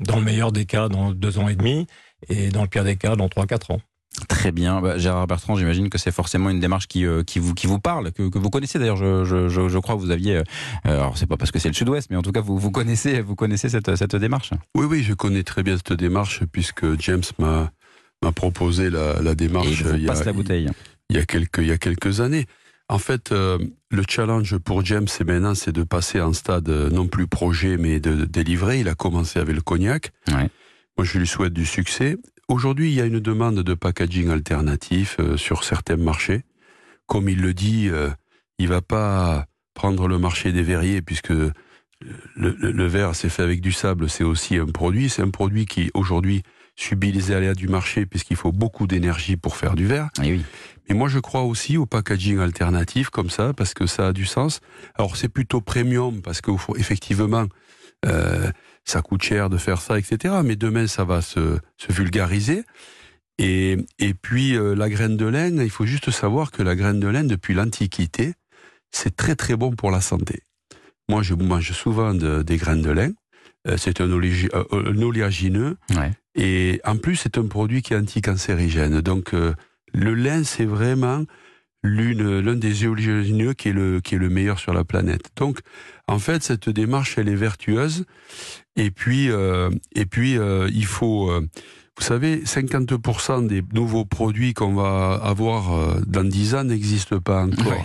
dans 0.00 0.16
le 0.16 0.22
meilleur 0.22 0.52
des 0.52 0.64
cas, 0.64 0.88
dans 0.88 1.12
deux 1.12 1.38
ans 1.38 1.48
et 1.48 1.56
demi, 1.56 1.86
et 2.28 2.48
dans 2.48 2.62
le 2.62 2.68
pire 2.68 2.84
des 2.84 2.96
cas, 2.96 3.16
dans 3.16 3.26
3-4 3.26 3.74
ans. 3.74 3.80
Très 4.26 4.52
bien. 4.52 4.80
Bah, 4.80 4.98
Gérard 4.98 5.26
Bertrand, 5.26 5.56
j'imagine 5.56 5.88
que 5.88 5.98
c'est 5.98 6.10
forcément 6.10 6.50
une 6.50 6.60
démarche 6.60 6.88
qui, 6.88 7.06
euh, 7.06 7.22
qui, 7.22 7.38
vous, 7.38 7.54
qui 7.54 7.66
vous 7.66 7.78
parle, 7.78 8.12
que, 8.12 8.28
que 8.28 8.38
vous 8.38 8.50
connaissez 8.50 8.78
d'ailleurs. 8.78 8.96
Je, 8.96 9.24
je, 9.24 9.48
je, 9.48 9.78
crois 9.78 9.94
que 9.94 10.00
vous 10.00 10.10
aviez. 10.10 10.36
Euh, 10.36 10.42
alors, 10.84 11.16
c'est 11.16 11.26
pas 11.26 11.36
parce 11.36 11.50
que 11.50 11.58
c'est 11.58 11.68
le 11.68 11.74
sud-ouest, 11.74 12.08
mais 12.10 12.16
en 12.16 12.22
tout 12.22 12.32
cas, 12.32 12.40
vous, 12.40 12.58
vous 12.58 12.70
connaissez, 12.70 13.20
vous 13.20 13.36
connaissez 13.36 13.68
cette, 13.68 13.94
cette 13.96 14.16
démarche. 14.16 14.50
Oui, 14.74 14.86
oui, 14.88 15.02
je 15.02 15.14
connais 15.14 15.42
très 15.42 15.62
bien 15.62 15.76
cette 15.76 15.92
démarche, 15.92 16.42
puisque 16.50 17.00
James 17.00 17.22
m'a, 17.38 17.70
m'a 18.22 18.32
proposé 18.32 18.90
la, 18.90 19.20
la 19.22 19.34
démarche 19.34 19.66
il, 19.68 20.02
y 20.02 20.08
a, 20.08 20.24
la 20.24 20.32
bouteille. 20.32 20.68
Il, 21.10 21.16
y 21.16 21.20
a 21.20 21.24
quelques, 21.24 21.58
il 21.58 21.66
y 21.66 21.72
a 21.72 21.78
quelques 21.78 22.20
années. 22.20 22.46
En 22.88 22.98
fait, 22.98 23.32
euh, 23.32 23.58
le 23.90 24.02
challenge 24.08 24.56
pour 24.58 24.84
James, 24.84 25.08
c'est 25.08 25.24
maintenant, 25.24 25.54
c'est 25.54 25.72
de 25.72 25.82
passer 25.82 26.20
en 26.20 26.32
stade 26.32 26.68
non 26.68 27.06
plus 27.06 27.26
projet, 27.26 27.76
mais 27.76 28.00
de, 28.00 28.24
délivrer. 28.24 28.80
Il 28.80 28.88
a 28.88 28.94
commencé 28.94 29.38
avec 29.38 29.54
le 29.54 29.60
cognac. 29.60 30.10
Ouais. 30.28 30.48
Moi, 30.96 31.04
je 31.04 31.18
lui 31.18 31.26
souhaite 31.26 31.52
du 31.52 31.66
succès. 31.66 32.16
Aujourd'hui, 32.48 32.90
il 32.90 32.94
y 32.94 33.00
a 33.02 33.04
une 33.04 33.20
demande 33.20 33.62
de 33.62 33.74
packaging 33.74 34.30
alternatif 34.30 35.16
euh, 35.20 35.36
sur 35.36 35.64
certains 35.64 35.98
marchés. 35.98 36.44
Comme 37.06 37.28
il 37.28 37.42
le 37.42 37.52
dit, 37.52 37.90
euh, 37.90 38.08
il 38.58 38.68
va 38.68 38.80
pas 38.80 39.44
prendre 39.74 40.08
le 40.08 40.18
marché 40.18 40.50
des 40.50 40.62
verriers 40.62 41.02
puisque 41.02 41.28
le, 41.28 41.52
le, 42.36 42.86
verre, 42.86 43.14
c'est 43.14 43.28
fait 43.28 43.42
avec 43.42 43.60
du 43.60 43.70
sable, 43.70 44.08
c'est 44.08 44.24
aussi 44.24 44.56
un 44.56 44.64
produit. 44.64 45.10
C'est 45.10 45.20
un 45.20 45.28
produit 45.28 45.66
qui, 45.66 45.90
aujourd'hui, 45.92 46.42
subit 46.74 47.12
les 47.12 47.32
aléas 47.32 47.52
du 47.52 47.68
marché 47.68 48.06
puisqu'il 48.06 48.36
faut 48.36 48.52
beaucoup 48.52 48.86
d'énergie 48.86 49.36
pour 49.36 49.56
faire 49.56 49.74
du 49.74 49.86
verre. 49.86 50.08
Eh 50.22 50.32
oui. 50.32 50.42
Mais 50.88 50.94
moi, 50.94 51.08
je 51.08 51.18
crois 51.18 51.42
aussi 51.42 51.76
au 51.76 51.84
packaging 51.84 52.38
alternatif 52.38 53.10
comme 53.10 53.28
ça 53.28 53.52
parce 53.52 53.74
que 53.74 53.86
ça 53.86 54.06
a 54.06 54.12
du 54.14 54.24
sens. 54.24 54.60
Alors, 54.94 55.16
c'est 55.16 55.28
plutôt 55.28 55.60
premium 55.60 56.22
parce 56.22 56.40
qu'effectivement, 56.40 57.46
euh, 58.06 58.50
ça 58.84 59.02
coûte 59.02 59.22
cher 59.22 59.50
de 59.50 59.58
faire 59.58 59.80
ça, 59.80 59.98
etc. 59.98 60.36
Mais 60.44 60.56
demain, 60.56 60.86
ça 60.86 61.04
va 61.04 61.20
se, 61.22 61.58
se 61.76 61.92
vulgariser. 61.92 62.64
Et, 63.38 63.76
et 63.98 64.14
puis, 64.14 64.56
euh, 64.56 64.74
la 64.74 64.88
graine 64.88 65.16
de 65.16 65.26
laine, 65.26 65.60
il 65.62 65.70
faut 65.70 65.86
juste 65.86 66.10
savoir 66.10 66.50
que 66.50 66.62
la 66.62 66.74
graine 66.74 66.98
de 66.98 67.06
laine, 67.06 67.28
depuis 67.28 67.54
l'Antiquité, 67.54 68.34
c'est 68.90 69.14
très 69.14 69.36
très 69.36 69.56
bon 69.56 69.72
pour 69.72 69.90
la 69.90 70.00
santé. 70.00 70.42
Moi, 71.08 71.22
je 71.22 71.34
mange 71.34 71.72
souvent 71.72 72.14
des 72.14 72.56
graines 72.56 72.82
de 72.82 72.90
laine. 72.90 73.14
Euh, 73.66 73.76
c'est 73.76 74.00
un, 74.00 74.10
euh, 74.10 74.64
un, 74.72 75.02
oléagineux. 75.02 75.76
Et 76.34 76.80
en 76.84 76.96
plus, 76.96 77.16
c'est 77.16 77.38
un 77.38 77.46
produit 77.46 77.82
qui 77.82 77.94
est 77.94 77.96
anticancérigène. 77.96 79.00
Donc, 79.00 79.32
le 79.32 80.14
lin, 80.14 80.44
c'est 80.44 80.64
vraiment 80.64 81.24
l'un 81.88 82.54
des 82.54 82.86
oléagineux 82.86 83.54
qui 83.54 83.68
est, 83.68 83.72
le, 83.72 84.00
qui 84.00 84.14
est 84.14 84.18
le 84.18 84.28
meilleur 84.28 84.58
sur 84.58 84.72
la 84.72 84.84
planète. 84.84 85.30
Donc, 85.36 85.60
en 86.06 86.18
fait, 86.18 86.42
cette 86.42 86.68
démarche, 86.68 87.18
elle 87.18 87.28
est 87.28 87.34
vertueuse. 87.34 88.04
Et 88.76 88.90
puis, 88.90 89.30
euh, 89.30 89.70
et 89.94 90.06
puis 90.06 90.38
euh, 90.38 90.68
il 90.72 90.86
faut... 90.86 91.30
Euh, 91.30 91.46
vous 91.98 92.04
savez, 92.04 92.44
50% 92.44 93.48
des 93.48 93.60
nouveaux 93.72 94.04
produits 94.04 94.54
qu'on 94.54 94.72
va 94.72 95.20
avoir 95.20 96.00
dans 96.06 96.22
10 96.22 96.54
ans 96.54 96.62
n'existent 96.62 97.18
pas 97.18 97.42
encore. 97.42 97.84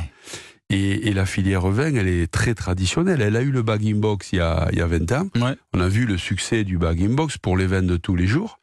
Et, 0.70 1.08
et, 1.08 1.14
la 1.14 1.26
filière 1.26 1.68
vin, 1.68 1.96
elle 1.96 2.08
est 2.08 2.32
très 2.32 2.54
traditionnelle. 2.54 3.22
Elle 3.22 3.36
a 3.36 3.42
eu 3.42 3.50
le 3.50 3.64
bagging 3.64 4.00
box 4.00 4.30
il 4.32 4.36
y 4.36 4.40
a, 4.40 4.70
il 4.72 4.78
y 4.78 4.82
a 4.82 4.86
20 4.86 5.12
ans. 5.14 5.28
On 5.74 5.80
a 5.80 5.88
vu 5.88 6.06
le 6.06 6.20
succès 6.20 6.64
du 6.64 6.78
bagging 6.78 7.16
box 7.16 7.40
pour 7.40 7.58
les 7.58 7.66
vins 7.66 7.82
de 7.82 7.98
tous 7.98 8.16
les 8.16 8.28
jours. 8.28 8.60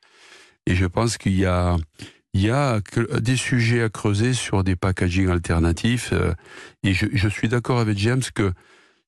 Et 0.67 0.77
je 0.77 0.87
pense 0.87 1.19
qu'il 1.19 1.37
y 1.37 1.47
a, 1.47 1.77
il 2.35 2.43
y 2.43 2.51
a 2.51 2.81
des 3.21 3.37
sujets 3.37 3.83
à 3.83 3.89
creuser 3.89 4.33
sur 4.33 4.63
des 4.63 4.77
packaging 4.77 5.29
alternatifs. 5.29 6.15
Et 6.85 6.93
je, 6.93 7.07
je 7.13 7.29
suis 7.29 7.49
d'accord 7.49 7.81
avec 7.81 7.99
James 7.99 8.23
que 8.35 8.53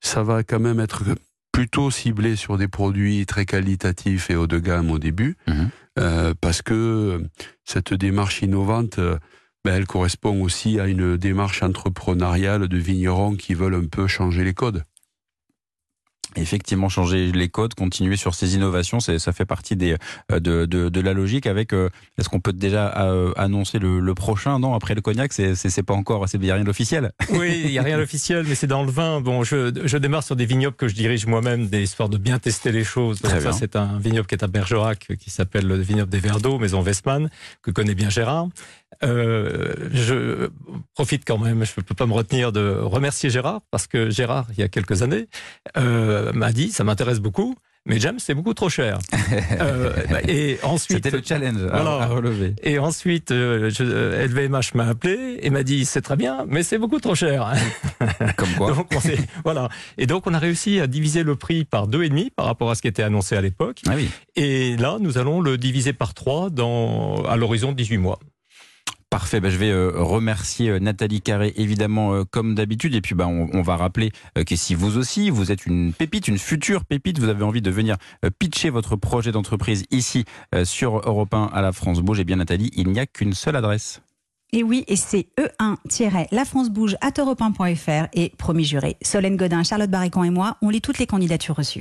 ça 0.01 0.23
va 0.23 0.43
quand 0.43 0.61
même 0.61 0.81
être 0.81 1.05
plutôt 1.53 1.91
ciblé 1.91 2.35
sur 2.35 2.59
des 2.59 2.67
produits 2.67 3.25
très 3.27 3.45
qualitatifs 3.45 4.31
et 4.31 4.37
haut 4.37 4.47
de 4.47 4.59
gamme 4.59 4.91
au 4.91 4.99
début, 4.99 5.37
mhm. 5.47 5.71
euh, 5.99 6.35
parce 6.41 6.63
que 6.63 7.23
cette 7.65 7.95
démarche 7.95 8.43
innovante, 8.43 8.99
euh, 8.99 9.19
ben, 9.65 9.75
elle 9.75 9.87
correspond 9.87 10.43
aussi 10.43 10.81
à 10.81 10.87
une 10.87 11.17
démarche 11.17 11.63
entrepreneuriale 11.63 12.67
de 12.67 12.79
vignerons 12.79 13.37
qui 13.37 13.55
veulent 13.55 13.75
un 13.75 13.87
peu 13.87 14.07
changer 14.09 14.43
les 14.43 14.55
codes 14.55 14.83
effectivement 16.37 16.89
changer 16.89 17.33
les 17.33 17.49
codes, 17.49 17.75
continuer 17.75 18.17
sur 18.17 18.35
ces 18.35 18.55
innovations, 18.55 19.01
ça 19.01 19.33
fait 19.33 19.45
partie 19.45 19.77
des, 19.77 19.97
euh, 20.31 20.41
de, 20.41 20.67
de, 20.67 20.89
de 20.89 21.01
la 21.01 21.13
logique. 21.13 21.47
Avec, 21.47 21.73
euh, 21.73 21.89
est-ce 22.19 22.29
qu'on 22.29 22.41
peut 22.41 22.53
déjà 22.53 22.95
euh, 22.99 23.33
annoncer 23.37 23.79
le, 23.79 24.01
le, 24.01 24.15
prochain 24.15 24.59
Non, 24.59 24.75
après 24.75 24.95
le 24.95 25.01
cognac, 25.01 25.33
c'est 25.33 25.55
c'est 25.55 25.83
pas 25.83 25.95
encore, 25.95 26.27
il 26.33 26.41
n'y 26.41 26.51
a 26.51 26.55
rien 26.55 26.65
d'officiel. 26.65 27.13
Oui, 27.33 27.63
il 27.65 27.71
n'y 27.71 27.79
a 27.79 27.83
rien 27.83 27.97
d'officiel, 27.97 28.45
mais 28.47 28.55
c'est 28.55 28.67
dans 28.67 28.85
le 28.85 28.91
vin. 28.91 29.21
Bon, 29.21 29.43
je, 29.43 29.73
je 29.85 29.99
démarre 29.99 30.23
sur 30.23 30.37
des 30.37 30.45
vignobles 30.45 30.77
que 30.77 30.87
je 30.87 30.95
dirige 30.95 31.27
moi-même, 31.27 31.67
des 31.67 31.83
histoires 31.83 32.09
de 32.09 32.19
bien 32.19 32.39
tester 32.39 32.73
les 32.73 32.85
choses. 32.85 33.23
Donc 33.23 33.33
ça, 33.41 33.53
c'est 33.53 33.75
un 33.75 33.99
vignoble 33.99 34.27
qui 34.27 34.35
est 34.35 34.45
à 34.45 34.49
Bergerac, 34.49 35.09
qui 35.19 35.31
s'appelle 35.31 35.67
le 35.67 35.77
vignoble 35.77 36.11
des 36.11 36.21
Verts 36.21 36.41
d'eau, 36.41 36.59
maison 36.59 36.83
Westman, 36.83 37.31
que 37.63 37.71
connaît 37.71 37.95
bien 37.95 38.11
Gérard. 38.11 38.49
Euh, 39.03 39.75
je 39.93 40.51
profite 40.95 41.25
quand 41.27 41.39
même, 41.39 41.65
je 41.65 41.73
ne 41.77 41.83
peux 41.83 41.95
pas 41.95 42.07
me 42.07 42.13
retenir 42.13 42.53
de 42.53 42.79
remercier 42.81 43.31
Gérard, 43.31 43.61
parce 43.71 43.87
que 43.87 44.11
Gérard, 44.11 44.47
il 44.53 44.59
y 44.59 44.63
a 44.63 44.69
quelques 44.69 45.03
années, 45.03 45.29
euh, 45.77 46.33
m'a 46.33 46.53
dit, 46.53 46.71
ça 46.71 46.85
m'intéresse 46.85 47.21
beaucoup, 47.21 47.57
mais 47.85 47.99
James, 47.99 48.19
c'est 48.19 48.35
beaucoup 48.35 48.55
trop 48.55 48.69
cher. 48.69 49.01
euh, 49.61 49.93
et 50.29 50.59
ensuite, 50.63 51.05
c'était 51.05 51.11
le 51.11 51.23
challenge 51.25 51.61
à, 51.73 52.07
relever. 52.07 52.55
Et 52.63 52.79
ensuite, 52.79 53.33
euh, 53.33 53.71
LVMH 53.71 54.75
m'a 54.75 54.87
appelé 54.87 55.41
et 55.43 55.51
m'a 55.51 55.65
dit 55.65 55.85
c'est 55.85 56.01
très 56.01 56.17
bien, 56.17 56.45
mais 56.49 56.63
c'est 56.63 56.79
beaucoup 56.79 57.01
trop 57.01 57.17
cher. 57.17 57.53
Comme 58.37 58.55
quoi. 58.57 58.73
donc, 58.73 58.87
on 58.95 59.01
voilà. 59.45 59.69
Et 59.99 60.07
donc, 60.07 60.29
on 60.29 60.35
a 60.35 60.39
réussi 60.39 60.79
à 60.79 60.87
diviser 60.87 61.25
le 61.25 61.35
prix 61.35 61.65
par 61.65 61.89
deux 61.89 62.05
et 62.05 62.09
demi 62.09 62.31
par 62.31 62.47
rapport 62.47 62.71
à 62.71 62.77
ce 62.77 62.83
qui 62.83 62.89
était 62.89 63.03
annoncé 63.03 63.37
à 63.37 63.41
l'époque. 63.41 63.81
Ah 63.89 63.95
oui. 63.97 64.09
Et 64.37 64.77
là, 64.77 64.99
nous 65.01 65.19
allons 65.19 65.41
le 65.41 65.59
diviser 65.59 65.93
par 65.93 66.15
trois 66.15 66.51
dans 66.51 67.25
à 67.25 67.37
l'horizon 67.37 67.73
de 67.73 67.77
18 67.77 67.99
mois. 67.99 68.21
Bah, 69.41 69.49
je 69.49 69.57
vais 69.57 69.71
euh, 69.71 69.93
remercier 69.95 70.69
euh, 70.69 70.79
Nathalie 70.79 71.23
Carré 71.23 71.55
évidemment 71.57 72.13
euh, 72.13 72.25
comme 72.25 72.55
d'habitude 72.55 72.95
et 72.95 73.01
puis 73.01 73.15
bah, 73.15 73.27
on, 73.27 73.63
va 73.63 73.77
rappeler 73.77 74.11
que 74.47 74.57
si 74.57 74.75
vous 74.75 74.99
aussi 74.99 75.31
vous 75.31 75.53
êtes 75.53 75.65
une 75.65 75.93
pépite, 75.93 76.29
une 76.29 76.39
future 76.39 76.85
pépite, 76.85 77.19
vous 77.19 77.29
avez 77.29 77.45
envie 77.45 77.63
de 77.63 77.71
venir 77.71 77.97
pitcher 78.39 78.71
votre 78.71 78.97
projet 78.97 79.31
d'entreprise 79.33 79.85
ici 79.91 80.25
sur 80.65 80.99
Europe 81.09 81.33
1 81.33 81.51
à 81.53 81.63
la 81.63 81.73
France 81.73 82.01
Bouge, 82.01 82.19
et 82.19 82.23
eh 82.23 82.25
bien 82.25 82.37
Nathalie, 82.37 82.71
il 82.75 82.89
n'y 82.89 82.99
a 82.99 83.07
qu'une 83.07 83.35
seule 83.35 83.55
adresse. 83.55 84.03
Et 84.53 84.63
oui, 84.63 84.85
et 84.87 84.97
c'est 84.97 85.29
E1-La 85.39 86.45
France 86.45 86.69
Bouge 86.69 86.97
à 87.01 87.11
europe 87.17 87.41
et 88.13 88.33
promis 88.37 88.65
juré, 88.65 88.97
Solène 89.01 89.37
Godin, 89.37 89.63
Charlotte 89.63 89.91
Barricon 89.91 90.25
et 90.25 90.31
moi, 90.31 90.59
on 90.61 90.69
lit 90.69 90.83
toutes 90.83 90.99
les 90.99 91.07
candidatures 91.07 91.57
reçues. 91.57 91.81